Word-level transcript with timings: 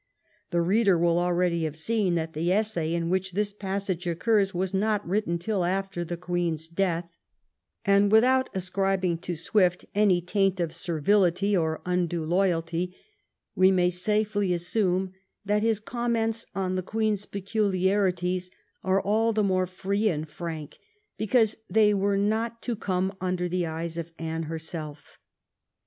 The 0.49 0.63
reader 0.63 0.97
will 0.97 1.19
already 1.19 1.61
have 1.65 1.77
seen 1.77 2.15
that 2.15 2.33
the 2.33 2.51
essay 2.51 2.91
in 2.95 3.11
which 3.11 3.33
this 3.33 3.53
passage 3.53 4.07
occurs 4.07 4.51
was 4.51 4.73
not 4.73 5.07
written 5.07 5.37
till 5.37 5.63
after 5.63 6.03
the 6.03 6.17
Queen's 6.17 6.67
death, 6.67 7.07
and 7.85 8.11
without 8.11 8.49
ascribing 8.55 9.19
to 9.19 9.35
Swift 9.35 9.85
any 9.93 10.19
taint 10.19 10.59
of 10.59 10.73
servility 10.73 11.55
or 11.55 11.83
undue 11.85 12.25
loyalty, 12.25 12.95
we 13.53 13.69
may 13.69 13.91
safely 13.91 14.55
assume 14.55 15.13
that 15.45 15.61
his 15.61 15.79
comments 15.79 16.47
on 16.55 16.73
the 16.73 16.81
Queen's 16.81 17.27
peculiarities 17.27 18.49
are 18.83 19.01
all 19.03 19.33
the 19.33 19.43
more 19.43 19.67
free 19.67 20.09
and 20.09 20.27
frank 20.27 20.79
because 21.15 21.57
they 21.69 21.93
were 21.93 22.17
not 22.17 22.59
to 22.63 22.75
come 22.75 23.15
under 23.21 23.47
the 23.47 23.67
eyes 23.67 23.99
of 23.99 24.09
Anne 24.17 24.43
herself. 24.49 25.19